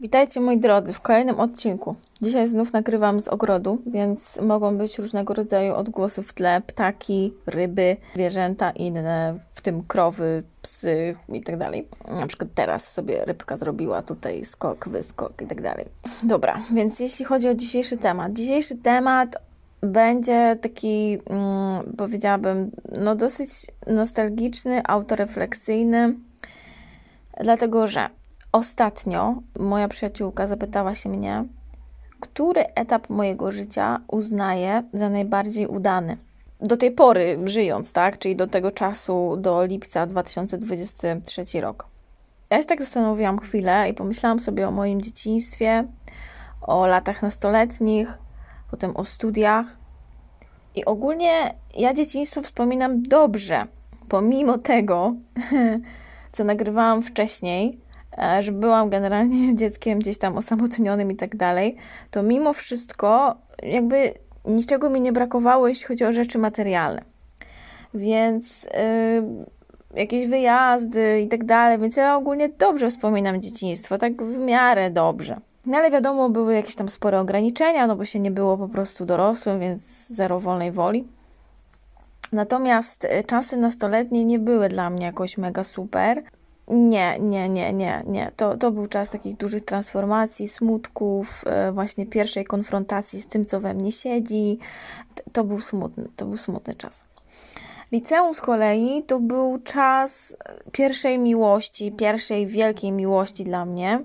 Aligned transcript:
Witajcie 0.00 0.40
moi 0.40 0.58
drodzy 0.58 0.92
w 0.92 1.00
kolejnym 1.00 1.40
odcinku. 1.40 1.96
Dzisiaj 2.22 2.48
znów 2.48 2.72
nagrywam 2.72 3.20
z 3.20 3.28
ogrodu, 3.28 3.78
więc 3.86 4.40
mogą 4.40 4.78
być 4.78 4.98
różnego 4.98 5.34
rodzaju 5.34 5.74
odgłosy 5.74 6.22
w 6.22 6.32
tle, 6.32 6.62
ptaki, 6.66 7.32
ryby, 7.46 7.96
zwierzęta 8.14 8.70
inne, 8.70 9.38
w 9.54 9.60
tym 9.60 9.82
krowy, 9.82 10.42
psy 10.62 11.16
i 11.28 11.40
tak 11.40 11.56
dalej. 11.56 11.88
Na 12.08 12.26
przykład 12.26 12.50
teraz 12.54 12.92
sobie 12.92 13.24
rybka 13.24 13.56
zrobiła 13.56 14.02
tutaj 14.02 14.44
skok, 14.44 14.88
wyskok 14.88 15.42
i 15.42 15.46
tak 15.46 15.62
dalej. 15.62 15.86
Dobra, 16.22 16.58
więc 16.74 17.00
jeśli 17.00 17.24
chodzi 17.24 17.48
o 17.48 17.54
dzisiejszy 17.54 17.96
temat. 17.96 18.32
Dzisiejszy 18.32 18.76
temat 18.76 19.36
będzie 19.80 20.56
taki, 20.60 21.18
mm, 21.26 21.96
powiedziałabym, 21.96 22.70
no 22.92 23.16
dosyć 23.16 23.50
nostalgiczny, 23.86 24.82
autorefleksyjny, 24.84 26.14
dlatego 27.40 27.88
że 27.88 28.17
Ostatnio 28.52 29.42
moja 29.58 29.88
przyjaciółka 29.88 30.46
zapytała 30.46 30.94
się 30.94 31.08
mnie, 31.08 31.44
który 32.20 32.60
etap 32.74 33.10
mojego 33.10 33.52
życia 33.52 34.00
uznaję 34.08 34.82
za 34.92 35.10
najbardziej 35.10 35.66
udany. 35.66 36.16
Do 36.60 36.76
tej 36.76 36.90
pory 36.90 37.38
żyjąc, 37.44 37.92
tak? 37.92 38.18
Czyli 38.18 38.36
do 38.36 38.46
tego 38.46 38.70
czasu, 38.70 39.36
do 39.36 39.64
lipca 39.64 40.06
2023 40.06 41.60
rok. 41.60 41.86
Ja 42.50 42.58
się 42.58 42.64
tak 42.64 42.80
zastanowiłam 42.80 43.38
chwilę 43.38 43.88
i 43.90 43.94
pomyślałam 43.94 44.40
sobie 44.40 44.68
o 44.68 44.70
moim 44.70 45.02
dzieciństwie, 45.02 45.84
o 46.60 46.86
latach 46.86 47.22
nastoletnich, 47.22 48.18
potem 48.70 48.96
o 48.96 49.04
studiach. 49.04 49.66
I 50.74 50.84
ogólnie 50.84 51.54
ja 51.76 51.94
dzieciństwo 51.94 52.42
wspominam 52.42 53.02
dobrze, 53.02 53.66
pomimo 54.08 54.58
tego, 54.58 55.14
co 56.32 56.44
nagrywałam 56.44 57.02
wcześniej, 57.02 57.80
że 58.40 58.52
byłam 58.52 58.90
generalnie 58.90 59.54
dzieckiem 59.60 59.98
gdzieś 59.98 60.18
tam 60.18 60.36
osamotnionym 60.36 61.10
i 61.10 61.16
tak 61.16 61.36
dalej, 61.36 61.76
to 62.10 62.22
mimo 62.22 62.52
wszystko 62.52 63.36
jakby 63.62 64.14
niczego 64.44 64.90
mi 64.90 65.00
nie 65.00 65.12
brakowało, 65.12 65.68
jeśli 65.68 65.86
chodzi 65.86 66.04
o 66.04 66.12
rzeczy 66.12 66.38
materialne. 66.38 67.02
Więc 67.94 68.62
yy, 68.64 69.44
jakieś 69.94 70.26
wyjazdy 70.26 71.20
i 71.20 71.28
tak 71.28 71.44
dalej, 71.44 71.78
więc 71.78 71.96
ja 71.96 72.16
ogólnie 72.16 72.48
dobrze 72.48 72.90
wspominam 72.90 73.42
dzieciństwo, 73.42 73.98
tak 73.98 74.22
w 74.22 74.38
miarę 74.38 74.90
dobrze. 74.90 75.40
No 75.66 75.76
ale 75.76 75.90
wiadomo, 75.90 76.30
były 76.30 76.54
jakieś 76.54 76.74
tam 76.74 76.88
spore 76.88 77.20
ograniczenia, 77.20 77.86
no 77.86 77.96
bo 77.96 78.04
się 78.04 78.20
nie 78.20 78.30
było 78.30 78.58
po 78.58 78.68
prostu 78.68 79.06
dorosłym, 79.06 79.60
więc 79.60 79.82
zero 80.08 80.40
wolnej 80.40 80.72
woli. 80.72 81.08
Natomiast 82.32 83.04
e, 83.04 83.24
czasy 83.24 83.56
nastoletnie 83.56 84.24
nie 84.24 84.38
były 84.38 84.68
dla 84.68 84.90
mnie 84.90 85.06
jakoś 85.06 85.38
mega 85.38 85.64
super. 85.64 86.22
Nie, 86.70 87.18
nie, 87.18 87.48
nie, 87.48 87.72
nie, 87.72 88.02
nie. 88.06 88.32
To, 88.36 88.56
to 88.56 88.70
był 88.70 88.86
czas 88.86 89.10
takich 89.10 89.36
dużych 89.36 89.64
transformacji, 89.64 90.48
smutków, 90.48 91.44
e, 91.46 91.72
właśnie 91.72 92.06
pierwszej 92.06 92.44
konfrontacji 92.44 93.20
z 93.20 93.26
tym, 93.26 93.46
co 93.46 93.60
we 93.60 93.74
mnie 93.74 93.92
siedzi. 93.92 94.58
To 95.32 95.44
był 95.44 95.60
smutny, 95.60 96.08
to 96.16 96.26
był 96.26 96.38
smutny 96.38 96.74
czas. 96.74 97.04
Liceum 97.92 98.34
z 98.34 98.40
kolei 98.40 99.02
to 99.06 99.20
był 99.20 99.58
czas 99.58 100.36
pierwszej 100.72 101.18
miłości, 101.18 101.92
pierwszej 101.92 102.46
wielkiej 102.46 102.92
miłości 102.92 103.44
dla 103.44 103.64
mnie, 103.64 104.00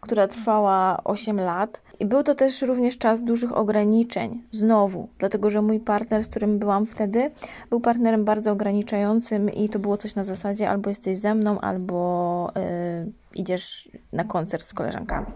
która 0.00 0.28
trwała 0.28 1.00
8 1.04 1.40
lat. 1.40 1.82
I 2.00 2.06
był 2.06 2.22
to 2.22 2.34
też 2.34 2.62
również 2.62 2.98
czas 2.98 3.22
dużych 3.22 3.56
ograniczeń, 3.56 4.42
znowu, 4.52 5.08
dlatego 5.18 5.50
że 5.50 5.62
mój 5.62 5.80
partner, 5.80 6.24
z 6.24 6.28
którym 6.28 6.58
byłam 6.58 6.86
wtedy, 6.86 7.30
był 7.70 7.80
partnerem 7.80 8.24
bardzo 8.24 8.52
ograniczającym 8.52 9.50
i 9.50 9.68
to 9.68 9.78
było 9.78 9.96
coś 9.96 10.14
na 10.14 10.24
zasadzie 10.24 10.70
albo 10.70 10.88
jesteś 10.88 11.18
ze 11.18 11.34
mną, 11.34 11.60
albo 11.60 12.50
yy, 12.56 13.12
idziesz 13.34 13.90
na 14.12 14.24
koncert 14.24 14.64
z 14.64 14.74
koleżankami. 14.74 15.26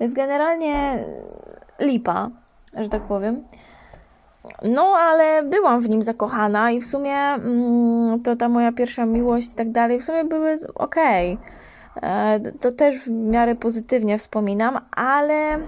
Więc 0.00 0.14
generalnie 0.14 1.04
lipa, 1.80 2.30
że 2.76 2.88
tak 2.88 3.02
powiem. 3.02 3.44
No, 4.62 4.82
ale 4.82 5.42
byłam 5.42 5.82
w 5.82 5.88
nim 5.88 6.02
zakochana 6.02 6.70
i 6.70 6.80
w 6.80 6.86
sumie 6.86 7.16
mm, 7.16 8.22
to 8.22 8.36
ta 8.36 8.48
moja 8.48 8.72
pierwsza 8.72 9.06
miłość 9.06 9.52
i 9.52 9.56
tak 9.56 9.70
dalej, 9.70 10.00
w 10.00 10.04
sumie 10.04 10.24
były 10.24 10.58
okej. 10.74 11.38
E, 11.96 12.40
to 12.60 12.72
też 12.72 12.98
w 12.98 13.10
miarę 13.10 13.54
pozytywnie 13.54 14.18
wspominam, 14.18 14.78
ale 14.90 15.60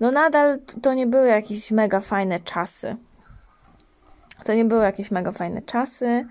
no 0.00 0.10
nadal 0.10 0.58
to 0.82 0.94
nie 0.94 1.06
były 1.06 1.28
jakieś 1.28 1.70
mega 1.70 2.00
fajne 2.00 2.40
czasy. 2.40 2.96
To 4.44 4.54
nie 4.54 4.64
były 4.64 4.82
jakieś 4.82 5.10
mega 5.10 5.32
fajne 5.32 5.62
czasy, 5.62 6.26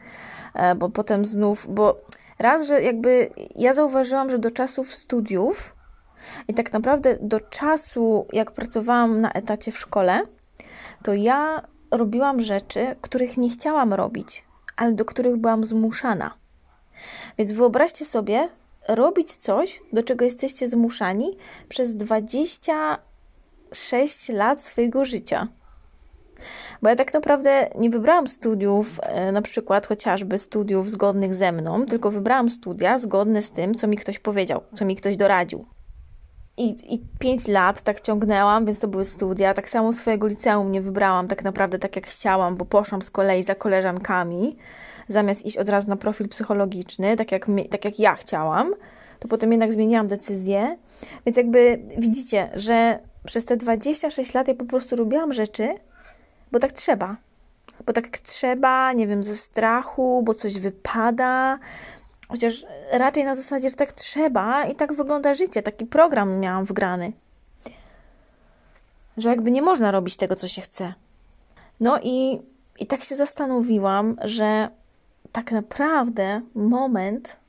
e, 0.54 0.76
bo 0.76 0.90
potem 0.90 1.26
znów, 1.26 1.68
bo 1.70 2.02
raz, 2.40 2.68
że 2.68 2.82
jakby 2.82 3.30
ja 3.56 3.74
zauważyłam, 3.74 4.30
że 4.30 4.40
do 4.40 4.52
czasów 4.52 4.94
studiów 4.94 5.76
i 6.48 6.54
tak 6.54 6.74
naprawdę 6.74 7.18
do 7.22 7.40
czasu, 7.40 8.26
jak 8.34 8.52
pracowałam 8.52 9.22
na 9.22 9.32
etacie 9.32 9.72
w 9.72 9.78
szkole, 9.78 10.22
to 11.04 11.14
ja 11.14 11.68
robiłam 11.92 12.42
rzeczy, 12.42 12.96
których 13.02 13.38
nie 13.38 13.50
chciałam 13.50 13.94
robić, 13.94 14.46
ale 14.76 14.94
do 14.94 15.06
których 15.06 15.38
byłam 15.38 15.66
zmuszana. 15.66 16.34
Więc 17.38 17.52
wyobraźcie 17.52 18.06
sobie 18.06 18.50
robić 18.88 19.36
coś, 19.36 19.82
do 19.94 20.04
czego 20.04 20.26
jesteście 20.26 20.70
zmuszani 20.70 21.38
przez 21.70 21.96
26 21.96 24.30
lat 24.30 24.64
swojego 24.64 25.06
życia. 25.06 25.48
Bo 26.82 26.90
ja 26.90 26.96
tak 26.96 27.14
naprawdę 27.14 27.70
nie 27.76 27.90
wybrałam 27.90 28.28
studiów, 28.28 29.00
e, 29.04 29.32
na 29.32 29.42
przykład 29.42 29.88
chociażby 29.88 30.40
studiów 30.40 30.92
zgodnych 30.92 31.36
ze 31.36 31.52
mną, 31.52 31.86
tylko 31.86 32.12
wybrałam 32.12 32.50
studia 32.50 33.00
zgodne 33.00 33.42
z 33.42 33.52
tym, 33.52 33.76
co 33.76 33.88
mi 33.88 33.98
ktoś 33.98 34.20
powiedział, 34.20 34.62
co 34.74 34.86
mi 34.86 34.96
ktoś 34.96 35.18
doradził. 35.18 35.66
I, 36.58 36.96
I 36.96 37.00
pięć 37.20 37.48
lat 37.48 37.82
tak 37.82 38.02
ciągnęłam, 38.02 38.66
więc 38.66 38.80
to 38.80 38.88
były 38.88 39.06
studia. 39.06 39.54
Tak 39.54 39.70
samo 39.70 39.94
swojego 39.94 40.28
liceum 40.28 40.72
nie 40.72 40.82
wybrałam 40.82 41.28
tak 41.28 41.44
naprawdę 41.44 41.80
tak, 41.80 41.96
jak 41.96 42.08
chciałam, 42.08 42.56
bo 42.56 42.66
poszłam 42.66 43.02
z 43.02 43.12
kolei 43.12 43.44
za 43.44 43.56
koleżankami, 43.56 44.58
zamiast 45.10 45.46
iść 45.46 45.58
od 45.58 45.70
razu 45.70 45.90
na 45.90 45.96
profil 45.96 46.30
psychologiczny, 46.30 47.16
tak 47.16 47.32
jak, 47.32 47.48
tak 47.70 47.86
jak 47.86 48.00
ja 48.00 48.16
chciałam, 48.16 48.74
to 49.20 49.28
potem 49.28 49.52
jednak 49.52 49.74
zmieniłam 49.74 50.08
decyzję. 50.08 50.78
Więc 51.26 51.38
jakby 51.38 51.82
widzicie, 51.98 52.50
że 52.54 53.00
przez 53.26 53.46
te 53.46 53.58
26 53.58 54.34
lat 54.34 54.48
ja 54.48 54.56
po 54.56 54.66
prostu 54.66 54.96
robiłam 54.96 55.34
rzeczy, 55.34 55.76
bo 56.52 56.60
tak 56.60 56.72
trzeba. 56.72 57.16
Bo 57.86 57.94
tak 57.94 58.18
trzeba, 58.18 58.94
nie 58.94 59.08
wiem, 59.08 59.24
ze 59.24 59.36
strachu, 59.36 60.24
bo 60.24 60.34
coś 60.34 60.60
wypada, 60.60 61.60
Chociaż 62.30 62.66
raczej 62.92 63.24
na 63.24 63.36
zasadzie, 63.36 63.70
że 63.70 63.76
tak 63.76 63.92
trzeba 63.92 64.66
i 64.66 64.76
tak 64.76 64.94
wygląda 64.94 65.34
życie. 65.34 65.62
Taki 65.62 65.86
program 65.86 66.40
miałam 66.40 66.66
wgrany. 66.66 67.12
Że 69.18 69.30
jakby 69.30 69.52
nie 69.52 69.62
można 69.62 69.92
robić 69.92 70.18
tego, 70.18 70.36
co 70.36 70.48
się 70.48 70.62
chce. 70.62 70.94
No 71.80 72.00
i, 72.04 72.42
i 72.80 72.88
tak 72.88 73.04
się 73.04 73.16
zastanowiłam, 73.16 74.16
że 74.24 74.70
tak 75.32 75.52
naprawdę 75.52 76.42
moment, 76.56 77.40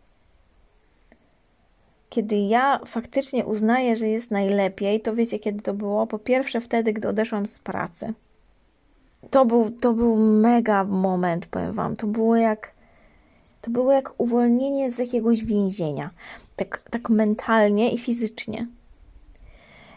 kiedy 2.08 2.36
ja 2.36 2.80
faktycznie 2.86 3.46
uznaję, 3.46 3.96
że 3.96 4.08
jest 4.08 4.30
najlepiej, 4.30 5.00
to 5.00 5.14
wiecie, 5.14 5.38
kiedy 5.38 5.60
to 5.60 5.74
było? 5.74 6.06
Po 6.06 6.18
pierwsze, 6.18 6.60
wtedy, 6.60 6.92
gdy 6.92 7.08
odeszłam 7.08 7.46
z 7.46 7.58
pracy. 7.58 8.14
To 9.30 9.44
był, 9.44 9.70
to 9.70 9.92
był 9.92 10.16
mega 10.16 10.84
moment, 10.84 11.46
powiem 11.46 11.72
Wam. 11.72 11.96
To 11.96 12.06
było 12.06 12.36
jak 12.36 12.72
to 13.60 13.70
było 13.70 13.92
jak 13.92 14.14
uwolnienie 14.18 14.92
z 14.92 14.98
jakiegoś 14.98 15.44
więzienia, 15.44 16.10
tak, 16.56 16.82
tak 16.90 17.10
mentalnie 17.10 17.92
i 17.92 17.98
fizycznie. 17.98 18.66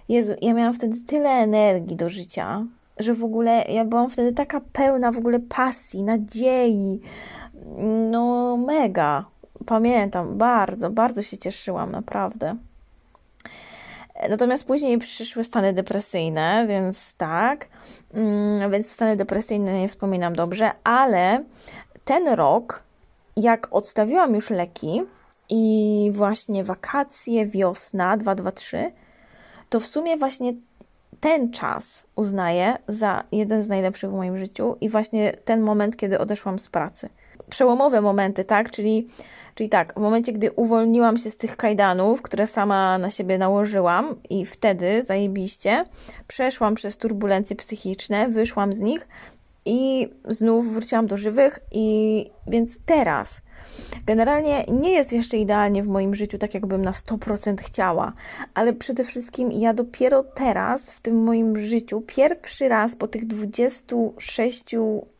Jezu, 0.09 0.33
ja 0.41 0.53
miałam 0.53 0.73
wtedy 0.73 1.01
tyle 1.01 1.29
energii 1.29 1.95
do 1.95 2.09
życia, 2.09 2.65
że 2.99 3.13
w 3.13 3.23
ogóle 3.23 3.65
ja 3.69 3.85
byłam 3.85 4.09
wtedy 4.09 4.33
taka 4.33 4.61
pełna 4.73 5.11
w 5.11 5.17
ogóle 5.17 5.39
pasji, 5.39 6.03
nadziei. 6.03 6.99
No, 7.77 8.57
mega. 8.57 9.25
Pamiętam, 9.65 10.37
bardzo, 10.37 10.89
bardzo 10.89 11.23
się 11.23 11.37
cieszyłam, 11.37 11.91
naprawdę. 11.91 12.55
Natomiast 14.29 14.67
później 14.67 14.97
przyszły 14.97 15.43
stany 15.43 15.73
depresyjne, 15.73 16.65
więc 16.67 17.13
tak, 17.17 17.67
mm, 18.13 18.71
więc 18.71 18.91
stany 18.91 19.15
depresyjne 19.15 19.79
nie 19.79 19.87
wspominam 19.87 20.35
dobrze, 20.35 20.71
ale 20.83 21.43
ten 22.05 22.27
rok 22.27 22.83
jak 23.37 23.67
odstawiłam 23.71 24.33
już 24.35 24.49
leki 24.49 25.01
i 25.49 26.11
właśnie 26.13 26.63
wakacje, 26.63 27.45
wiosna 27.45 28.17
223, 28.17 28.91
to 29.69 29.79
w 29.79 29.85
sumie 29.85 30.17
właśnie 30.17 30.53
ten 31.19 31.51
czas 31.51 32.05
uznaję 32.15 32.77
za 32.87 33.23
jeden 33.31 33.63
z 33.63 33.67
najlepszych 33.67 34.09
w 34.09 34.13
moim 34.13 34.37
życiu 34.37 34.75
i 34.81 34.89
właśnie 34.89 35.33
ten 35.45 35.61
moment, 35.61 35.97
kiedy 35.97 36.19
odeszłam 36.19 36.59
z 36.59 36.69
pracy. 36.69 37.09
Przełomowe 37.49 38.01
momenty, 38.01 38.43
tak? 38.43 38.71
Czyli, 38.71 39.07
czyli 39.55 39.69
tak, 39.69 39.93
w 39.93 40.01
momencie, 40.01 40.33
gdy 40.33 40.51
uwolniłam 40.51 41.17
się 41.17 41.29
z 41.29 41.37
tych 41.37 41.57
kajdanów, 41.57 42.21
które 42.21 42.47
sama 42.47 42.97
na 42.97 43.11
siebie 43.11 43.37
nałożyłam 43.37 44.15
i 44.29 44.45
wtedy, 44.45 45.03
zajebiście, 45.03 45.85
przeszłam 46.27 46.75
przez 46.75 46.97
turbulencje 46.97 47.55
psychiczne, 47.55 48.27
wyszłam 48.27 48.73
z 48.73 48.79
nich 48.79 49.07
i 49.65 50.09
znów 50.25 50.73
wróciłam 50.73 51.07
do 51.07 51.17
żywych 51.17 51.59
i 51.71 52.29
więc 52.47 52.77
teraz 52.85 53.41
Generalnie 54.05 54.63
nie 54.63 54.91
jest 54.91 55.13
jeszcze 55.13 55.37
idealnie 55.37 55.83
w 55.83 55.87
moim 55.87 56.15
życiu, 56.15 56.37
tak 56.37 56.53
jakbym 56.53 56.81
na 56.81 56.91
100% 56.91 57.55
chciała, 57.61 58.13
ale 58.53 58.73
przede 58.73 59.03
wszystkim 59.03 59.51
ja 59.51 59.73
dopiero 59.73 60.23
teraz 60.23 60.91
w 60.91 61.01
tym 61.01 61.23
moim 61.23 61.57
życiu, 61.57 62.01
pierwszy 62.01 62.69
raz 62.69 62.95
po 62.95 63.07
tych 63.07 63.27
26, 63.27 64.75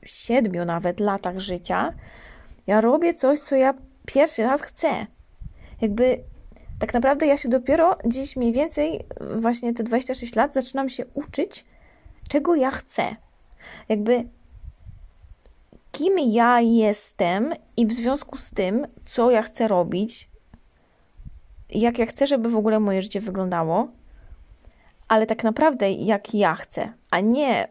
7 0.06 0.66
nawet 0.66 1.00
latach 1.00 1.40
życia, 1.40 1.94
ja 2.68 2.82
robię 2.82 3.14
coś, 3.14 3.40
co 3.40 3.56
ja 3.56 3.74
pierwszy 4.06 4.44
raz 4.44 4.62
chcę. 4.62 5.08
Jakby 5.82 6.20
tak 6.80 6.94
naprawdę 6.94 7.28
ja 7.28 7.38
się 7.38 7.50
dopiero 7.50 7.98
dziś 8.06 8.36
mniej 8.36 8.54
więcej, 8.54 9.00
właśnie 9.36 9.74
te 9.74 9.84
26 9.84 10.36
lat, 10.36 10.54
zaczynam 10.54 10.90
się 10.90 11.06
uczyć, 11.14 11.66
czego 12.30 12.56
ja 12.56 12.72
chcę. 12.72 13.16
Jakby 13.90 14.26
kim 15.94 16.20
ja 16.20 16.62
jestem 16.62 17.54
i 17.78 17.88
w 17.88 17.94
związku 17.94 18.38
z 18.38 18.50
tym, 18.50 18.88
co 19.06 19.32
ja 19.32 19.44
chcę 19.44 19.68
robić, 19.68 20.30
jak 21.70 22.00
ja 22.00 22.06
chcę, 22.06 22.28
żeby 22.28 22.50
w 22.50 22.56
ogóle 22.56 22.80
moje 22.80 23.02
życie 23.02 23.22
wyglądało, 23.22 23.88
ale 25.08 25.26
tak 25.26 25.44
naprawdę 25.44 25.92
jak 25.92 26.34
ja 26.34 26.56
chcę, 26.56 26.94
a 27.12 27.20
nie 27.20 27.68
e, 27.68 27.70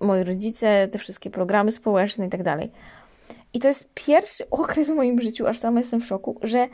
moi 0.00 0.24
rodzice, 0.24 0.88
te 0.88 0.98
wszystkie 0.98 1.30
programy 1.30 1.72
społeczne 1.72 2.26
i 2.26 2.28
tak 2.28 2.42
dalej. 2.42 2.70
I 3.52 3.58
to 3.58 3.68
jest 3.68 3.88
pierwszy 3.94 4.50
okres 4.50 4.90
w 4.90 4.94
moim 4.94 5.20
życiu, 5.20 5.46
aż 5.46 5.58
sama 5.58 5.80
jestem 5.80 6.00
w 6.00 6.06
szoku, 6.06 6.38
że, 6.42 6.68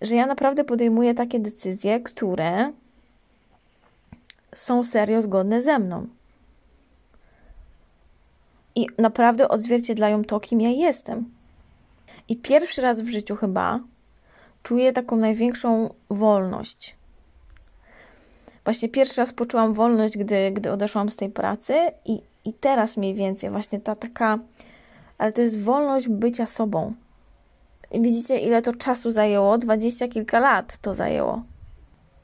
że 0.00 0.14
ja 0.14 0.26
naprawdę 0.26 0.64
podejmuję 0.64 1.14
takie 1.14 1.40
decyzje, 1.40 2.00
które 2.00 2.72
są 4.54 4.84
serio 4.84 5.22
zgodne 5.22 5.62
ze 5.62 5.78
mną 5.78 6.06
i 8.74 8.86
naprawdę 8.98 9.48
odzwierciedlają 9.48 10.24
to, 10.24 10.40
kim 10.40 10.60
ja 10.60 10.70
jestem. 10.70 11.30
I 12.28 12.36
pierwszy 12.36 12.82
raz 12.82 13.00
w 13.00 13.08
życiu 13.08 13.36
chyba 13.36 13.80
czuję 14.62 14.92
taką 14.92 15.16
największą 15.16 15.94
wolność. 16.10 16.96
Właśnie 18.64 18.88
pierwszy 18.88 19.20
raz 19.20 19.32
poczułam 19.32 19.74
wolność, 19.74 20.18
gdy, 20.18 20.50
gdy 20.52 20.72
odeszłam 20.72 21.10
z 21.10 21.16
tej 21.16 21.30
pracy, 21.30 21.74
i, 22.04 22.20
i 22.44 22.52
teraz 22.52 22.96
mniej 22.96 23.14
więcej 23.14 23.50
właśnie 23.50 23.80
ta 23.80 23.94
taka, 23.94 24.38
ale 25.18 25.32
to 25.32 25.42
jest 25.42 25.62
wolność 25.62 26.08
bycia 26.08 26.46
sobą. 26.46 26.94
Widzicie, 27.92 28.38
ile 28.38 28.62
to 28.62 28.72
czasu 28.72 29.10
zajęło? 29.10 29.58
Dwadzieścia 29.58 30.08
kilka 30.08 30.40
lat 30.40 30.78
to 30.78 30.94
zajęło. 30.94 31.42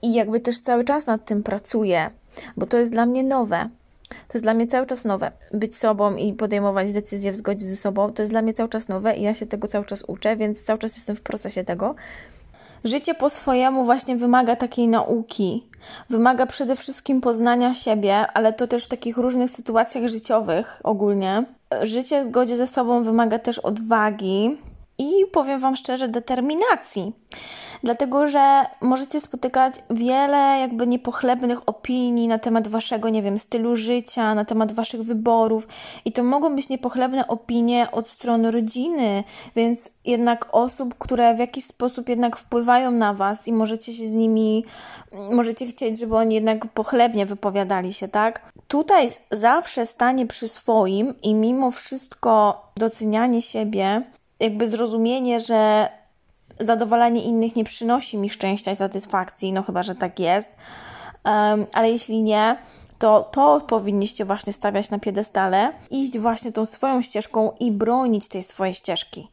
I 0.03 0.15
jakby 0.15 0.41
też 0.41 0.61
cały 0.61 0.85
czas 0.85 1.07
nad 1.07 1.25
tym 1.25 1.43
pracuję, 1.43 2.11
bo 2.57 2.67
to 2.67 2.77
jest 2.77 2.93
dla 2.93 3.07
mnie 3.07 3.23
nowe. 3.23 3.69
To 4.11 4.35
jest 4.35 4.45
dla 4.45 4.55
mnie 4.55 4.67
cały 4.67 4.87
czas 4.87 5.05
nowe. 5.05 5.33
Być 5.53 5.77
sobą 5.77 6.17
i 6.17 6.33
podejmować 6.33 6.93
decyzje 6.93 7.33
w 7.33 7.37
zgodzie 7.37 7.67
ze 7.67 7.77
sobą, 7.77 8.13
to 8.13 8.23
jest 8.23 8.33
dla 8.33 8.43
mnie 8.43 8.55
cały 8.55 8.69
czas 8.69 8.89
nowe 8.89 9.17
i 9.17 9.23
ja 9.23 9.35
się 9.35 9.47
tego 9.47 9.69
cały 9.69 9.85
czas 9.85 10.05
uczę, 10.07 10.37
więc 10.37 10.63
cały 10.63 10.79
czas 10.79 10.97
jestem 10.97 11.17
w 11.17 11.23
procesie 11.23 11.65
tego. 11.65 11.95
Życie 12.85 13.15
po 13.15 13.31
swojemu 13.31 13.85
właśnie 13.85 14.17
wymaga 14.17 14.57
takiej 14.57 14.89
nauki. 14.89 15.65
Wymaga 16.11 16.47
przede 16.47 16.77
wszystkim 16.77 17.21
poznania 17.21 17.75
siebie, 17.75 18.27
ale 18.35 18.53
to 18.53 18.67
też 18.67 18.85
w 18.85 18.89
takich 18.89 19.17
różnych 19.17 19.51
sytuacjach 19.51 20.09
życiowych 20.09 20.81
ogólnie. 20.85 21.45
Życie 21.83 22.25
w 22.25 22.29
zgodzie 22.29 22.57
ze 22.57 22.67
sobą 22.67 23.05
wymaga 23.05 23.39
też 23.39 23.59
odwagi 23.59 24.57
i 25.01 25.27
powiem 25.27 25.61
Wam 25.61 25.77
szczerze, 25.77 26.09
determinacji. 26.09 27.13
Dlatego 27.83 28.29
że 28.29 28.65
możecie 28.81 29.21
spotykać 29.21 29.75
wiele 29.91 30.59
jakby 30.61 30.87
niepochlebnych 30.87 31.69
opinii 31.69 32.29
na 32.29 32.39
temat 32.39 32.69
waszego, 32.69 33.09
nie 33.09 33.23
wiem, 33.23 33.39
stylu 33.39 33.77
życia, 33.77 34.35
na 34.35 34.45
temat 34.45 34.73
waszych 34.73 35.03
wyborów. 35.03 35.69
I 36.05 36.13
to 36.13 36.23
mogą 36.23 36.57
być 36.57 36.69
niepochlebne 36.69 37.29
opinie 37.29 37.87
od 37.93 38.09
strony 38.09 38.51
rodziny, 38.51 39.25
więc 39.57 39.93
jednak 40.05 40.47
osób, 40.53 40.95
które 40.99 41.35
w 41.35 41.39
jakiś 41.39 41.65
sposób 41.65 42.09
jednak 42.09 42.37
wpływają 42.37 42.91
na 42.91 43.15
was 43.15 43.49
i 43.49 43.53
możecie 43.53 43.95
się 43.95 44.09
z 44.09 44.13
nimi, 44.13 44.65
możecie 45.33 45.67
chcieć, 45.67 45.99
żeby 45.99 46.17
oni 46.17 46.35
jednak 46.35 46.67
pochlebnie 46.67 47.27
wypowiadali 47.27 47.93
się, 47.93 48.09
tak? 48.09 48.53
Tutaj 48.69 49.11
zawsze 49.31 49.87
stanie 49.87 50.27
przy 50.27 50.49
swoim 50.49 51.15
i 51.23 51.35
mimo 51.35 51.71
wszystko 51.71 52.63
docenianie 52.77 53.43
siebie, 53.43 54.03
jakby 54.41 54.69
zrozumienie, 54.69 55.41
że 55.41 55.89
zadowalanie 56.61 57.23
innych 57.23 57.57
nie 57.57 57.65
przynosi 57.65 58.19
mi 58.19 58.31
szczęścia 58.31 58.73
i 58.73 58.77
satysfakcji, 58.77 59.53
no 59.53 59.63
chyba, 59.63 59.83
że 59.83 59.95
tak 59.95 60.19
jest. 60.19 60.49
Um, 61.25 61.67
ale 61.73 61.91
jeśli 61.91 62.23
nie, 62.23 62.57
to 62.99 63.29
to 63.33 63.61
powinniście 63.61 64.25
właśnie 64.25 64.53
stawiać 64.53 64.91
na 64.91 64.99
piedestale, 64.99 65.73
iść 65.91 66.19
właśnie 66.19 66.53
tą 66.53 66.67
swoją 66.67 67.03
ścieżką 67.03 67.53
i 67.61 67.73
bronić 67.73 68.29
tej 68.29 68.43
swojej 68.43 68.75
ścieżki. 68.75 69.29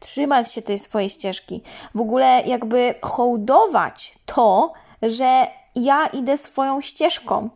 Trzymać 0.00 0.52
się 0.52 0.62
tej 0.62 0.78
swojej 0.78 1.10
ścieżki. 1.10 1.62
W 1.94 2.00
ogóle 2.00 2.42
jakby 2.46 2.94
hołdować 3.02 4.18
to, 4.26 4.72
że 5.02 5.46
ja 5.74 6.06
idę 6.06 6.38
swoją 6.38 6.80
ścieżką. 6.80 7.50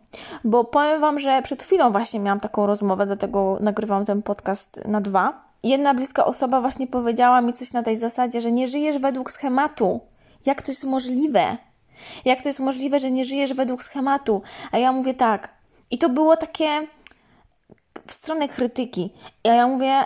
Bo 0.44 0.64
powiem 0.64 1.00
Wam, 1.00 1.20
że 1.20 1.42
przed 1.42 1.62
chwilą 1.62 1.92
właśnie 1.92 2.20
miałam 2.20 2.40
taką 2.40 2.66
rozmowę, 2.66 3.06
dlatego 3.06 3.58
nagrywam 3.60 4.04
ten 4.04 4.22
podcast 4.22 4.80
na 4.86 5.00
dwa 5.00 5.44
jedna 5.64 5.94
bliska 5.94 6.24
osoba 6.24 6.60
właśnie 6.60 6.86
powiedziała 6.86 7.40
mi 7.40 7.52
coś 7.52 7.72
na 7.72 7.82
tej 7.82 7.96
zasadzie, 7.96 8.40
że 8.40 8.52
nie 8.52 8.68
żyjesz 8.68 8.98
według 8.98 9.32
schematu. 9.32 10.00
Jak 10.46 10.62
to 10.62 10.70
jest 10.70 10.84
możliwe? 10.84 11.56
Jak 12.24 12.42
to 12.42 12.48
jest 12.48 12.60
możliwe, 12.60 13.00
że 13.00 13.10
nie 13.10 13.24
żyjesz 13.24 13.54
według 13.54 13.84
schematu? 13.84 14.42
A 14.72 14.78
ja 14.78 14.92
mówię 14.92 15.14
tak. 15.14 15.48
I 15.90 15.98
to 15.98 16.08
było 16.08 16.36
takie 16.36 16.86
w 18.06 18.12
stronę 18.12 18.48
krytyki. 18.48 19.10
A 19.44 19.48
ja 19.48 19.66
mówię, 19.66 20.04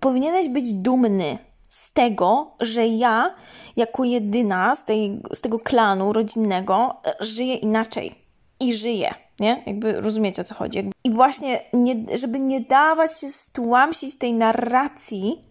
powinieneś 0.00 0.48
być 0.48 0.72
dumny 0.72 1.38
z 1.68 1.92
tego, 1.92 2.50
że 2.60 2.86
ja, 2.86 3.34
jako 3.76 4.04
jedyna 4.04 4.74
z, 4.74 4.84
tej, 4.84 5.20
z 5.34 5.40
tego 5.40 5.58
klanu 5.58 6.12
rodzinnego, 6.12 7.00
żyję 7.20 7.54
inaczej. 7.54 8.14
I 8.60 8.74
żyję 8.74 9.14
nie? 9.40 9.62
Jakby 9.66 10.00
rozumiecie 10.00 10.42
o 10.42 10.44
co 10.44 10.54
chodzi. 10.54 10.90
I 11.04 11.10
właśnie, 11.10 11.60
nie, 11.72 11.94
żeby 12.18 12.38
nie 12.38 12.60
dawać 12.60 13.20
się 13.20 13.28
stłamsić 13.28 14.18
tej 14.18 14.32
narracji, 14.32 15.44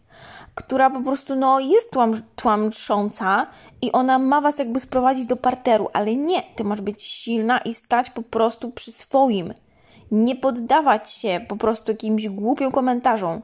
która 0.55 0.89
po 0.89 1.01
prostu 1.01 1.35
no, 1.35 1.59
jest 1.59 1.91
tłam, 1.91 2.21
tłamsząca 2.35 3.47
i 3.81 3.91
ona 3.91 4.19
ma 4.19 4.41
was 4.41 4.59
jakby 4.59 4.79
sprowadzić 4.79 5.25
do 5.25 5.35
parteru, 5.35 5.89
ale 5.93 6.15
nie, 6.15 6.43
ty 6.55 6.63
masz 6.63 6.81
być 6.81 7.03
silna 7.03 7.57
i 7.57 7.73
stać 7.73 8.09
po 8.09 8.21
prostu 8.21 8.71
przy 8.71 8.91
swoim. 8.91 9.53
Nie 10.11 10.35
poddawać 10.35 11.11
się 11.11 11.45
po 11.47 11.55
prostu 11.55 11.91
jakimś 11.91 12.29
głupim 12.29 12.71
komentarzom. 12.71 13.41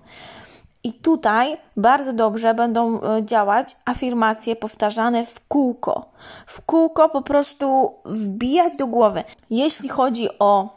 I 0.86 0.94
tutaj 0.94 1.58
bardzo 1.78 2.14
dobrze 2.14 2.54
będą 2.54 3.02
e, 3.02 3.26
działać 3.26 3.76
afirmacje 3.86 4.56
powtarzane 4.56 5.26
w 5.26 5.48
kółko. 5.48 6.06
W 6.48 6.62
kółko 6.66 7.10
po 7.10 7.22
prostu 7.22 7.96
wbijać 8.06 8.78
do 8.78 8.88
głowy. 8.88 9.24
Jeśli 9.50 9.90
chodzi 9.90 10.30
o 10.40 10.70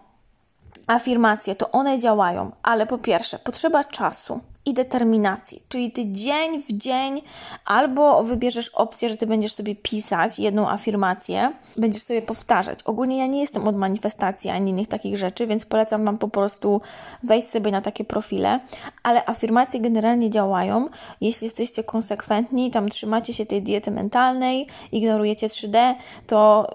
afirmacje, 0.86 1.54
to 1.54 1.70
one 1.70 1.98
działają, 1.98 2.50
ale 2.62 2.86
po 2.86 2.98
pierwsze, 2.98 3.38
potrzeba 3.38 3.84
czasu 3.84 4.40
i 4.64 4.74
determinacji. 4.74 5.62
Czyli 5.68 5.92
ty 5.92 6.12
dzień 6.12 6.62
w 6.62 6.72
dzień 6.72 7.22
albo 7.64 8.24
wybierzesz 8.24 8.68
opcję, 8.68 9.08
że 9.08 9.16
ty 9.16 9.26
będziesz 9.26 9.54
sobie 9.54 9.76
pisać 9.76 10.38
jedną 10.38 10.70
afirmację, 10.70 11.52
będziesz 11.76 12.02
sobie 12.02 12.22
powtarzać. 12.22 12.78
Ogólnie 12.84 13.18
ja 13.18 13.26
nie 13.26 13.40
jestem 13.40 13.68
od 13.68 13.76
manifestacji 13.76 14.50
ani 14.50 14.70
innych 14.70 14.88
takich 14.88 15.16
rzeczy, 15.16 15.46
więc 15.46 15.64
polecam 15.64 16.04
Wam 16.04 16.18
po 16.18 16.28
prostu 16.28 16.80
wejść 17.22 17.48
sobie 17.48 17.70
na 17.70 17.82
takie 17.82 18.04
profile, 18.04 18.60
ale 19.02 19.26
afirmacje 19.26 19.80
generalnie 19.80 20.30
działają. 20.30 20.88
Jeśli 21.20 21.44
jesteście 21.44 21.84
konsekwentni, 21.84 22.70
tam 22.70 22.88
trzymacie 22.88 23.34
się 23.34 23.46
tej 23.46 23.62
diety 23.62 23.90
mentalnej, 23.90 24.66
ignorujecie 24.92 25.48
3D, 25.48 25.94
to 26.26 26.66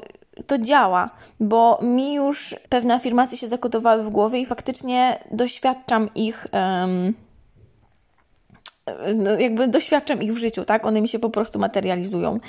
to 0.48 0.58
działa, 0.58 1.10
bo 1.40 1.80
mi 1.82 2.14
już 2.14 2.56
pewne 2.70 2.94
afirmacje 2.94 3.38
się 3.38 3.48
zakodowały 3.48 4.04
w 4.04 4.10
głowie 4.10 4.40
i 4.40 4.46
faktycznie 4.46 5.20
doświadczam 5.32 6.10
ich. 6.16 6.48
Um, 6.54 7.14
jakby 9.40 9.68
doświadczam 9.68 10.22
ich 10.22 10.34
w 10.34 10.38
życiu, 10.38 10.66
tak? 10.66 10.86
One 10.86 11.02
mi 11.02 11.08
się 11.08 11.20
po 11.20 11.30
prostu 11.30 11.60
materializują. 11.60 12.40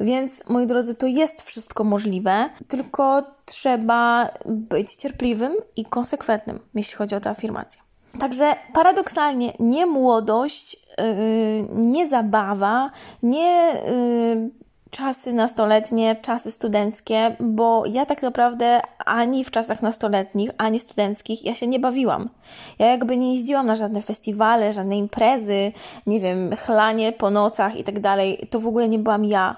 Więc, 0.00 0.42
moi 0.48 0.66
drodzy, 0.66 0.94
to 0.94 1.06
jest 1.06 1.42
wszystko 1.42 1.84
możliwe, 1.84 2.50
tylko 2.68 3.22
trzeba 3.44 4.30
być 4.46 4.94
cierpliwym 4.94 5.52
i 5.76 5.84
konsekwentnym, 5.84 6.58
jeśli 6.74 6.96
chodzi 6.96 7.14
o 7.14 7.20
tę 7.20 7.30
afirmację. 7.30 7.80
Także 8.20 8.54
paradoksalnie 8.72 9.52
nie 9.60 9.86
młodość, 9.86 10.76
yy, 10.98 11.04
nie 11.74 12.08
zabawa, 12.08 12.90
nie 13.22 13.72
yy, 13.86 14.63
czasy 14.94 15.32
nastoletnie, 15.32 16.16
czasy 16.16 16.50
studenckie, 16.50 17.36
bo 17.40 17.86
ja 17.86 18.06
tak 18.06 18.22
naprawdę 18.22 18.80
ani 19.06 19.44
w 19.44 19.50
czasach 19.50 19.82
nastoletnich, 19.82 20.50
ani 20.58 20.78
studenckich 20.78 21.44
ja 21.44 21.54
się 21.54 21.66
nie 21.66 21.80
bawiłam. 21.80 22.28
Ja 22.78 22.86
jakby 22.86 23.16
nie 23.16 23.34
jeździłam 23.34 23.66
na 23.66 23.76
żadne 23.76 24.02
festiwale, 24.02 24.72
żadne 24.72 24.96
imprezy, 24.96 25.72
nie 26.06 26.20
wiem, 26.20 26.56
chlanie 26.56 27.12
po 27.12 27.30
nocach 27.30 27.76
i 27.76 27.84
tak 27.84 28.00
dalej. 28.00 28.46
To 28.50 28.60
w 28.60 28.66
ogóle 28.66 28.88
nie 28.88 28.98
byłam 28.98 29.24
ja. 29.24 29.56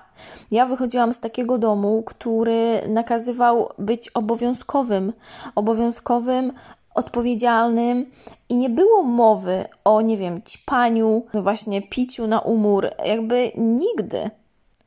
Ja 0.50 0.66
wychodziłam 0.66 1.12
z 1.12 1.20
takiego 1.20 1.58
domu, 1.58 2.02
który 2.06 2.80
nakazywał 2.88 3.68
być 3.78 4.08
obowiązkowym, 4.08 5.12
obowiązkowym 5.54 6.52
odpowiedzialnym 6.94 8.10
i 8.48 8.56
nie 8.56 8.70
było 8.70 9.02
mowy 9.02 9.64
o, 9.84 10.00
nie 10.00 10.16
wiem, 10.16 10.42
ćpaniu, 10.42 11.22
właśnie 11.34 11.82
piciu 11.82 12.26
na 12.26 12.40
umór, 12.40 12.90
jakby 13.06 13.52
nigdy. 13.56 14.30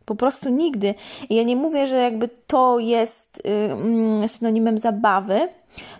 Po 0.09 0.15
prostu 0.15 0.49
nigdy. 0.49 0.95
I 1.29 1.35
ja 1.35 1.43
nie 1.43 1.55
mówię, 1.55 1.87
że 1.87 1.95
jakby 1.95 2.29
to 2.47 2.79
jest 2.79 3.41
yy, 4.21 4.29
synonimem 4.29 4.77
zabawy, 4.77 5.39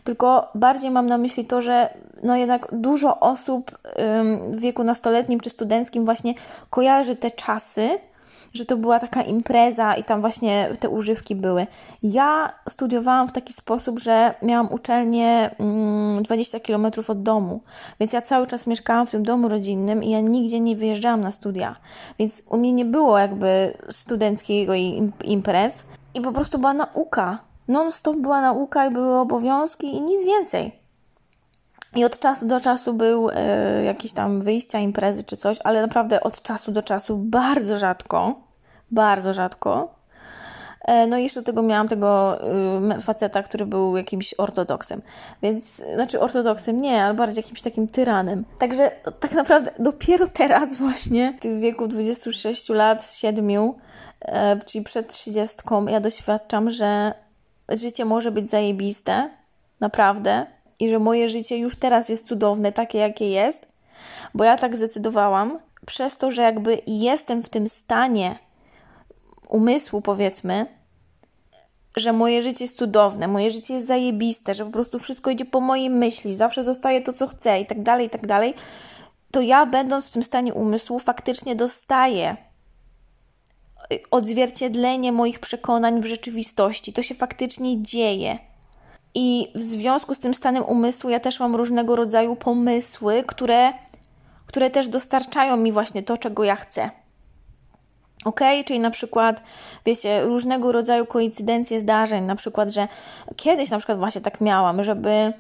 tylko 0.04 0.50
bardziej 0.56 0.92
mam 0.92 1.08
na 1.08 1.18
myśli 1.18 1.46
to, 1.46 1.62
że 1.62 1.94
no 2.24 2.36
jednak 2.36 2.68
dużo 2.72 3.20
osób 3.20 3.78
w 4.52 4.60
wieku 4.60 4.84
nastoletnim 4.84 5.40
czy 5.40 5.50
studenckim 5.50 6.06
właśnie 6.06 6.34
kojarzy 6.70 7.16
te 7.16 7.32
czasy 7.32 8.00
że 8.54 8.66
to 8.66 8.78
była 8.78 9.00
taka 9.00 9.22
impreza 9.22 9.94
i 9.96 10.04
tam 10.04 10.22
właśnie 10.22 10.70
te 10.80 10.90
używki 10.90 11.36
były. 11.36 11.68
Ja 12.04 12.54
studiowałam 12.70 13.28
w 13.28 13.32
taki 13.32 13.54
sposób, 13.54 14.00
że 14.00 14.34
miałam 14.44 14.72
uczelnię 14.72 15.56
20 16.22 16.58
mm, 16.58 16.68
km 16.68 17.04
od 17.08 17.24
domu, 17.24 17.62
więc 18.00 18.14
ja 18.14 18.22
cały 18.22 18.48
czas 18.48 18.68
mieszkałam 18.68 19.08
w 19.08 19.12
tym 19.12 19.24
domu 19.24 19.48
rodzinnym 19.48 20.04
i 20.04 20.10
ja 20.10 20.20
nigdzie 20.20 20.60
nie 20.60 20.76
wyjeżdżałam 20.76 21.22
na 21.22 21.32
studia. 21.32 21.76
Więc 22.20 22.44
u 22.50 22.58
mnie 22.58 22.74
nie 22.74 22.86
było 22.86 23.18
jakby 23.18 23.74
studenckiego 23.90 24.74
imprez 25.24 25.86
i 26.14 26.22
po 26.22 26.32
prostu 26.32 26.60
była 26.60 26.74
nauka. 26.74 27.40
Non-stop 27.68 28.18
była 28.18 28.42
nauka 28.42 28.88
i 28.88 28.94
były 28.94 29.16
obowiązki 29.16 29.96
i 29.96 30.02
nic 30.02 30.26
więcej. 30.26 30.79
I 31.96 32.06
od 32.06 32.20
czasu 32.20 32.48
do 32.48 32.60
czasu 32.60 32.94
był 32.94 33.30
e, 33.30 33.84
jakieś 33.84 34.14
tam 34.14 34.42
wyjścia, 34.42 34.80
imprezy 34.80 35.24
czy 35.24 35.38
coś, 35.38 35.58
ale 35.64 35.82
naprawdę 35.82 36.22
od 36.22 36.42
czasu 36.42 36.72
do 36.72 36.82
czasu 36.82 37.18
bardzo 37.18 37.80
rzadko, 37.80 38.42
bardzo 38.92 39.34
rzadko. 39.34 40.00
E, 40.82 41.08
no 41.08 41.18
i 41.18 41.24
jeszcze 41.24 41.42
do 41.42 41.46
tego 41.46 41.62
miałam 41.62 41.88
tego 41.88 42.40
y, 42.98 43.02
faceta, 43.02 43.44
który 43.44 43.66
był 43.66 43.98
jakimś 43.98 44.34
ortodoksem. 44.38 45.02
Więc, 45.42 45.84
znaczy 45.94 46.20
ortodoksem 46.20 46.82
nie, 46.82 47.04
ale 47.04 47.14
bardziej 47.14 47.44
jakimś 47.44 47.62
takim 47.62 47.88
tyranem. 47.88 48.46
Także 48.60 48.92
tak 49.20 49.32
naprawdę 49.32 49.72
dopiero 49.80 50.28
teraz 50.28 50.76
właśnie, 50.76 51.38
w 51.42 51.60
wieku 51.60 51.88
26 51.88 52.70
lat, 52.70 53.12
7, 53.12 53.74
e, 54.22 54.60
czyli 54.66 54.84
przed 54.84 55.08
30, 55.08 55.58
ja 55.88 56.00
doświadczam, 56.00 56.72
że 56.72 57.14
życie 57.70 58.06
może 58.06 58.32
być 58.32 58.50
zajebiste, 58.50 59.30
naprawdę 59.80 60.46
i 60.80 60.90
że 60.90 61.00
moje 61.00 61.30
życie 61.30 61.58
już 61.58 61.76
teraz 61.76 62.10
jest 62.10 62.28
cudowne, 62.28 62.72
takie 62.72 62.98
jakie 62.98 63.30
jest, 63.30 63.68
bo 64.34 64.44
ja 64.44 64.58
tak 64.58 64.76
zdecydowałam, 64.76 65.60
przez 65.86 66.18
to, 66.18 66.32
że 66.32 66.42
jakby 66.42 66.82
jestem 66.88 67.44
w 67.44 67.50
tym 67.50 67.68
stanie 67.68 68.40
umysłu, 69.50 70.02
powiedzmy, 70.02 70.66
że 71.96 72.14
moje 72.14 72.44
życie 72.44 72.64
jest 72.64 72.78
cudowne, 72.78 73.28
moje 73.28 73.52
życie 73.52 73.74
jest 73.74 73.88
zajebiste, 73.88 74.56
że 74.56 74.66
po 74.66 74.72
prostu 74.72 75.00
wszystko 75.00 75.32
idzie 75.32 75.46
po 75.46 75.60
mojej 75.60 75.90
myśli, 75.90 76.36
zawsze 76.36 76.64
dostaję 76.64 77.02
to, 77.02 77.14
co 77.14 77.28
chcę 77.28 77.60
i 77.60 77.66
tak 77.66 77.84
dalej, 77.84 78.08
i 78.08 78.10
tak 78.10 78.28
dalej, 78.28 78.54
to 79.32 79.42
ja, 79.42 79.66
będąc 79.66 80.10
w 80.10 80.14
tym 80.14 80.24
stanie 80.24 80.54
umysłu, 80.54 81.00
faktycznie 81.00 81.56
dostaję 81.56 82.38
odzwierciedlenie 84.12 85.12
moich 85.12 85.40
przekonań 85.40 86.02
w 86.02 86.06
rzeczywistości. 86.06 86.94
To 86.94 87.04
się 87.04 87.16
faktycznie 87.16 87.84
dzieje. 87.84 88.49
I 89.16 89.52
w 89.56 89.62
związku 89.62 90.16
z 90.16 90.20
tym 90.20 90.34
stanem 90.34 90.64
umysłu 90.64 91.10
ja 91.10 91.20
też 91.20 91.40
mam 91.40 91.56
różnego 91.56 91.96
rodzaju 91.96 92.36
pomysły, 92.36 93.24
które, 93.28 93.74
które 94.46 94.70
też 94.70 94.88
dostarczają 94.88 95.58
mi 95.58 95.72
właśnie 95.72 96.04
to, 96.04 96.18
czego 96.18 96.44
ja 96.44 96.56
chcę. 96.56 96.90
Ok, 98.26 98.40
czyli 98.66 98.80
na 98.80 98.92
przykład, 98.92 99.44
wiecie, 99.86 100.24
różnego 100.24 100.72
rodzaju 100.72 101.06
koincydencje 101.06 101.80
zdarzeń, 101.80 102.24
na 102.24 102.36
przykład, 102.36 102.70
że 102.70 102.88
kiedyś 103.36 103.70
na 103.70 103.78
przykład 103.78 103.98
właśnie 103.98 104.22
tak 104.22 104.42
miałam, 104.42 104.84
żeby 104.84 105.34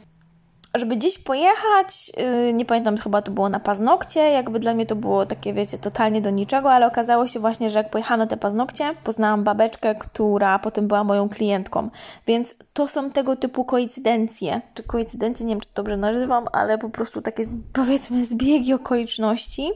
żeby 0.76 0.96
gdzieś 0.96 1.20
pojechać, 1.20 2.12
yy, 2.18 2.54
nie 2.54 2.66
pamiętam, 2.66 2.98
chyba 2.98 3.22
to 3.22 3.32
było 3.32 3.50
na 3.50 3.60
paznokcie, 3.60 4.20
jakby 4.20 4.60
dla 4.60 4.74
mnie 4.74 4.86
to 4.86 4.96
było 4.96 5.26
takie, 5.26 5.54
wiecie, 5.54 5.78
totalnie 5.78 6.22
do 6.22 6.30
niczego, 6.30 6.72
ale 6.72 6.88
okazało 6.88 7.28
się 7.28 7.40
właśnie, 7.40 7.70
że 7.70 7.80
jak 7.80 7.90
pojechałam 7.90 8.20
na 8.20 8.28
te 8.28 8.38
paznokcie, 8.38 8.96
poznałam 9.04 9.44
babeczkę, 9.44 9.96
która 9.96 10.60
potem 10.60 10.88
była 10.88 11.04
moją 11.04 11.30
klientką, 11.30 11.90
więc 12.28 12.56
to 12.74 12.88
są 12.88 13.12
tego 13.12 13.36
typu 13.36 13.66
koincydencje, 13.66 14.62
czy 14.74 14.84
koincydencje, 14.84 15.46
nie 15.46 15.54
wiem, 15.54 15.62
czy 15.62 15.70
dobrze 15.76 15.98
nazywam, 15.98 16.46
ale 16.54 16.78
po 16.78 16.90
prostu 16.90 17.22
takie, 17.22 17.44
powiedzmy, 17.74 18.26
zbiegi 18.26 18.74
okoliczności. 18.74 19.72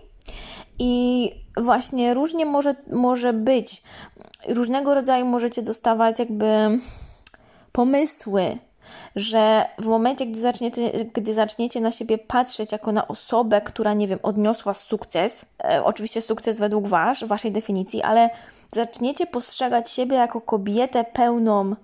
I 0.80 1.32
właśnie 1.58 2.14
różnie 2.14 2.46
może, 2.46 2.76
może 2.92 3.34
być, 3.34 3.84
różnego 4.48 4.96
rodzaju 4.96 5.26
możecie 5.26 5.62
dostawać 5.62 6.20
jakby 6.20 6.80
pomysły, 7.72 8.58
że 9.16 9.66
w 9.80 9.86
momencie, 9.86 10.26
gdy 10.26 10.40
zaczniecie, 10.42 11.06
gdy 11.14 11.34
zaczniecie 11.34 11.82
na 11.82 11.92
siebie 11.92 12.18
patrzeć 12.18 12.72
jako 12.72 12.92
na 12.92 13.08
osobę, 13.08 13.62
która, 13.62 13.94
nie 13.94 14.08
wiem, 14.08 14.20
odniosła 14.24 14.74
sukces, 14.74 15.46
e, 15.64 15.84
oczywiście 15.84 16.22
sukces 16.22 16.60
według 16.60 16.88
wasz, 16.88 17.26
waszej 17.26 17.52
definicji, 17.52 18.02
ale 18.02 18.30
zaczniecie 18.72 19.28
postrzegać 19.28 19.92
siebie 19.92 20.16
jako 20.16 20.42
kobietę 20.42 21.04
pełną, 21.04 21.76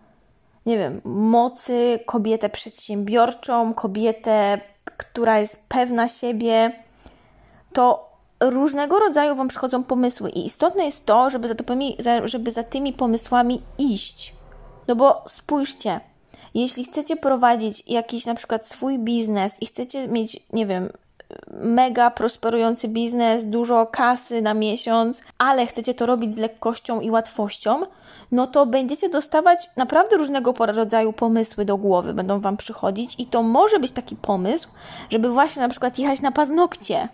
nie 0.65 0.77
wiem, 0.77 1.01
mocy, 1.06 2.00
kobietę 2.06 2.50
przedsiębiorczą, 2.50 3.74
kobietę, 3.74 4.62
która 4.98 5.39
jest 5.39 5.63
pewna 5.68 6.08
siebie, 6.08 6.72
to 7.74 8.10
różnego 8.39 9.00
rodzaju 9.00 9.36
Wam 9.36 9.48
przychodzą 9.48 9.84
pomysły 9.84 10.29
i 10.29 10.46
istotne 10.46 10.86
jest 10.86 11.06
to, 11.06 11.29
żeby 11.29 11.48
za, 11.48 11.56
tymi, 11.56 11.98
żeby 12.25 12.51
za 12.51 12.63
tymi 12.63 12.94
pomysłami 12.94 13.62
iść. 13.77 14.36
No 14.88 14.96
bo 14.96 15.24
spójrzcie, 15.27 16.00
jeśli 16.53 16.86
chcecie 16.86 17.15
prowadzić 17.15 17.84
jakiś 17.88 18.25
na 18.25 18.36
przykład 18.36 18.67
swój 18.67 19.00
biznes 19.00 19.62
i 19.62 19.65
chcecie 19.65 20.08
mieć, 20.08 20.39
nie 20.53 20.65
wiem, 20.65 20.89
mega 21.51 22.12
prosperujący 22.12 22.88
biznes, 22.88 23.46
dużo 23.46 23.86
kasy 23.86 24.41
na 24.41 24.53
miesiąc, 24.53 25.22
ale 25.38 25.67
chcecie 25.67 25.93
to 25.93 26.05
robić 26.05 26.36
z 26.36 26.38
lekkością 26.38 27.01
i 27.01 27.12
łatwością, 27.12 27.81
no 28.31 28.48
to 28.48 28.65
będziecie 28.65 29.10
dostawać 29.10 29.69
naprawdę 29.77 30.17
różnego 30.17 30.53
rodzaju 30.58 31.13
pomysły 31.13 31.65
do 31.65 31.77
głowy, 31.77 32.13
będą 32.13 32.39
Wam 32.39 32.58
przychodzić 32.58 33.15
i 33.17 33.25
to 33.25 33.43
może 33.43 33.79
być 33.79 33.91
taki 33.91 34.15
pomysł, 34.15 34.69
żeby 35.10 35.29
właśnie 35.29 35.62
na 35.62 35.69
przykład 35.69 36.00
jechać 36.00 36.22
na 36.22 36.31
paznokcie, 36.31 37.10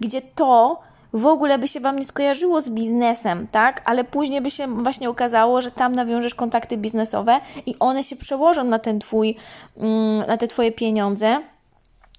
gdzie 0.00 0.22
to 0.22 0.80
w 1.14 1.26
ogóle 1.26 1.58
by 1.58 1.68
się 1.68 1.80
Wam 1.80 1.98
nie 1.98 2.04
skojarzyło 2.04 2.60
z 2.60 2.70
biznesem, 2.70 3.46
tak? 3.46 3.82
Ale 3.84 4.04
później 4.04 4.40
by 4.40 4.50
się 4.50 4.82
właśnie 4.82 5.10
okazało, 5.10 5.62
że 5.62 5.70
tam 5.70 5.94
nawiążesz 5.94 6.34
kontakty 6.34 6.76
biznesowe 6.76 7.40
i 7.66 7.74
one 7.78 8.04
się 8.04 8.16
przełożą 8.16 8.64
na 8.64 8.78
ten 8.78 9.00
Twój, 9.00 9.36
mm, 9.76 10.26
na 10.26 10.36
te 10.36 10.48
Twoje 10.48 10.72
pieniądze, 10.72 11.40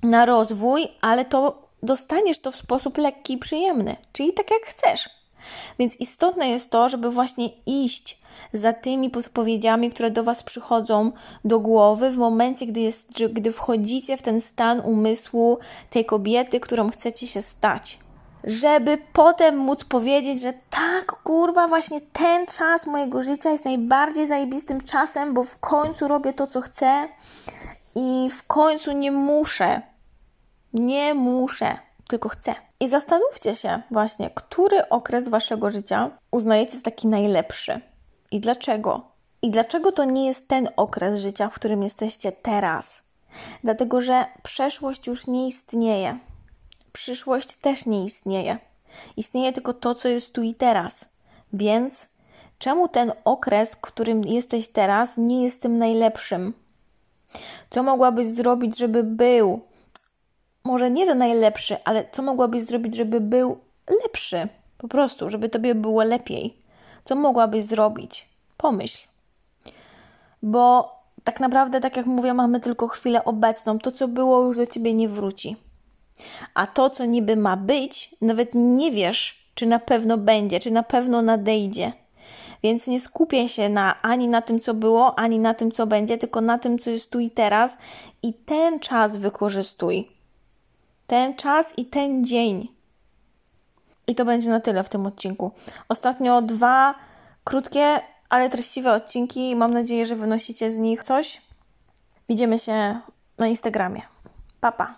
na 0.03 0.25
rozwój, 0.25 0.87
ale 1.01 1.25
to 1.25 1.67
dostaniesz 1.83 2.39
to 2.39 2.51
w 2.51 2.55
sposób 2.55 2.97
lekki 2.97 3.33
i 3.33 3.37
przyjemny, 3.37 3.95
czyli 4.13 4.33
tak 4.33 4.51
jak 4.51 4.61
chcesz. 4.61 5.09
Więc 5.79 5.95
istotne 5.95 6.49
jest 6.49 6.71
to, 6.71 6.89
żeby 6.89 7.11
właśnie 7.11 7.49
iść 7.65 8.19
za 8.53 8.73
tymi 8.73 9.09
podpowiedziami, 9.09 9.89
które 9.89 10.11
do 10.11 10.23
Was 10.23 10.43
przychodzą 10.43 11.11
do 11.45 11.59
głowy 11.59 12.11
w 12.11 12.17
momencie, 12.17 12.65
gdy, 12.65 12.79
jest, 12.79 13.23
gdy 13.33 13.51
wchodzicie 13.51 14.17
w 14.17 14.21
ten 14.21 14.41
stan 14.41 14.79
umysłu 14.79 15.59
tej 15.89 16.05
kobiety, 16.05 16.59
którą 16.59 16.91
chcecie 16.91 17.27
się 17.27 17.41
stać 17.41 18.04
żeby 18.45 18.97
potem 19.13 19.57
móc 19.57 19.83
powiedzieć, 19.83 20.41
że 20.41 20.53
tak, 20.69 21.05
kurwa, 21.05 21.67
właśnie 21.67 22.01
ten 22.01 22.45
czas 22.45 22.87
mojego 22.87 23.23
życia 23.23 23.51
jest 23.51 23.65
najbardziej 23.65 24.27
zajebistym 24.27 24.81
czasem, 24.81 25.33
bo 25.33 25.43
w 25.43 25.59
końcu 25.59 26.07
robię 26.07 26.33
to, 26.33 26.47
co 26.47 26.61
chcę 26.61 27.07
i 27.95 28.29
w 28.31 28.47
końcu 28.47 28.91
nie 28.91 29.11
muszę. 29.11 29.81
Nie 30.73 31.13
muszę, 31.13 31.77
tylko 32.07 32.29
chcę. 32.29 32.55
I 32.79 32.87
zastanówcie 32.87 33.55
się 33.55 33.81
właśnie, 33.91 34.29
który 34.29 34.89
okres 34.89 35.29
waszego 35.29 35.69
życia 35.69 36.11
uznajecie 36.31 36.77
za 36.77 36.83
taki 36.83 37.07
najlepszy 37.07 37.81
i 38.31 38.39
dlaczego. 38.39 39.01
I 39.41 39.51
dlaczego 39.51 39.91
to 39.91 40.03
nie 40.03 40.27
jest 40.27 40.47
ten 40.47 40.69
okres 40.77 41.19
życia, 41.19 41.49
w 41.49 41.53
którym 41.53 41.83
jesteście 41.83 42.31
teraz? 42.31 43.03
Dlatego, 43.63 44.01
że 44.01 44.25
przeszłość 44.43 45.07
już 45.07 45.27
nie 45.27 45.47
istnieje 45.47 46.19
przyszłość 46.95 47.55
też 47.55 47.85
nie 47.85 48.05
istnieje. 48.05 48.57
Istnieje 49.17 49.53
tylko 49.53 49.73
to, 49.73 49.95
co 49.95 50.07
jest 50.07 50.33
tu 50.33 50.41
i 50.43 50.53
teraz. 50.53 51.05
Więc 51.53 52.07
czemu 52.59 52.87
ten 52.87 53.13
okres, 53.25 53.75
którym 53.75 54.23
jesteś 54.23 54.67
teraz, 54.67 55.17
nie 55.17 55.43
jest 55.43 55.61
tym 55.61 55.77
najlepszym? 55.77 56.53
Co 57.69 57.83
mogłabyś 57.83 58.27
zrobić, 58.27 58.77
żeby 58.77 59.03
był? 59.03 59.61
Może 60.63 60.91
nie, 60.91 61.05
że 61.05 61.15
najlepszy, 61.15 61.83
ale 61.83 62.05
co 62.11 62.21
mogłabyś 62.21 62.63
zrobić, 62.63 62.95
żeby 62.95 63.21
był 63.21 63.57
lepszy? 64.03 64.47
Po 64.77 64.87
prostu, 64.87 65.29
żeby 65.29 65.49
tobie 65.49 65.75
było 65.75 66.03
lepiej. 66.03 66.57
Co 67.05 67.15
mogłabyś 67.15 67.65
zrobić? 67.65 68.29
Pomyśl. 68.57 69.07
Bo 70.43 70.95
tak 71.23 71.39
naprawdę, 71.39 71.81
tak 71.81 71.97
jak 71.97 72.05
mówię, 72.05 72.33
mamy 72.33 72.59
tylko 72.59 72.87
chwilę 72.87 73.25
obecną. 73.25 73.79
To, 73.79 73.91
co 73.91 74.07
było, 74.07 74.43
już 74.43 74.57
do 74.57 74.67
ciebie 74.67 74.93
nie 74.93 75.09
wróci. 75.09 75.57
A 76.53 76.67
to, 76.67 76.89
co 76.89 77.05
niby 77.05 77.35
ma 77.35 77.57
być, 77.57 78.15
nawet 78.21 78.49
nie 78.53 78.91
wiesz, 78.91 79.49
czy 79.55 79.65
na 79.65 79.79
pewno 79.79 80.17
będzie, 80.17 80.59
czy 80.59 80.71
na 80.71 80.83
pewno 80.83 81.21
nadejdzie. 81.21 81.93
Więc 82.63 82.87
nie 82.87 83.01
skupię 83.01 83.49
się 83.49 83.69
na, 83.69 84.01
ani 84.01 84.27
na 84.27 84.41
tym, 84.41 84.59
co 84.59 84.73
było, 84.73 85.19
ani 85.19 85.39
na 85.39 85.53
tym, 85.53 85.71
co 85.71 85.87
będzie, 85.87 86.17
tylko 86.17 86.41
na 86.41 86.57
tym, 86.57 86.79
co 86.79 86.89
jest 86.89 87.11
tu 87.11 87.19
i 87.19 87.29
teraz. 87.29 87.77
I 88.23 88.33
ten 88.33 88.79
czas 88.79 89.17
wykorzystuj. 89.17 90.11
Ten 91.07 91.35
czas 91.35 91.73
i 91.77 91.85
ten 91.85 92.25
dzień. 92.25 92.67
I 94.07 94.15
to 94.15 94.25
będzie 94.25 94.49
na 94.49 94.59
tyle 94.59 94.83
w 94.83 94.89
tym 94.89 95.05
odcinku. 95.05 95.51
Ostatnio 95.89 96.41
dwa 96.41 96.95
krótkie, 97.43 98.01
ale 98.29 98.49
treściwe 98.49 98.93
odcinki. 98.93 99.55
Mam 99.55 99.73
nadzieję, 99.73 100.05
że 100.05 100.15
wynosicie 100.15 100.71
z 100.71 100.77
nich 100.77 101.03
coś. 101.03 101.41
Widzimy 102.29 102.59
się 102.59 102.99
na 103.37 103.47
Instagramie. 103.47 104.01
Papa. 104.61 104.85
Pa. 104.85 104.93